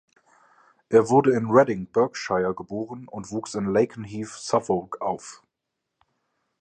Er 0.89 1.09
wurde 1.09 1.31
in 1.35 1.51
Reading, 1.51 1.85
Berkshire, 1.85 2.55
geboren 2.55 3.07
und 3.07 3.29
wuchs 3.29 3.53
in 3.53 3.65
Lakenheath, 3.71 4.29
Suffolk, 4.29 4.99
auf. 4.99 5.43